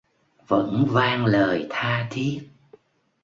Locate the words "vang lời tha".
0.91-2.07